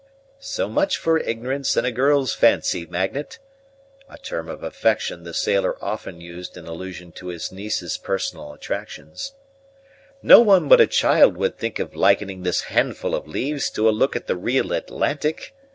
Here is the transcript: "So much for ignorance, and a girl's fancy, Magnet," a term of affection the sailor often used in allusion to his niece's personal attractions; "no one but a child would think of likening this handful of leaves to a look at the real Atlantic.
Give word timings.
"So 0.39 0.67
much 0.67 0.97
for 0.97 1.19
ignorance, 1.19 1.77
and 1.77 1.85
a 1.85 1.91
girl's 1.91 2.33
fancy, 2.33 2.87
Magnet," 2.87 3.37
a 4.09 4.17
term 4.17 4.49
of 4.49 4.63
affection 4.63 5.25
the 5.25 5.31
sailor 5.35 5.77
often 5.79 6.19
used 6.19 6.57
in 6.57 6.65
allusion 6.65 7.11
to 7.11 7.27
his 7.27 7.51
niece's 7.51 7.99
personal 7.99 8.51
attractions; 8.51 9.33
"no 10.23 10.39
one 10.41 10.67
but 10.67 10.81
a 10.81 10.87
child 10.87 11.37
would 11.37 11.59
think 11.59 11.77
of 11.77 11.95
likening 11.95 12.41
this 12.41 12.61
handful 12.61 13.13
of 13.13 13.27
leaves 13.27 13.69
to 13.69 13.87
a 13.87 13.91
look 13.93 14.15
at 14.15 14.25
the 14.25 14.35
real 14.35 14.73
Atlantic. 14.73 15.53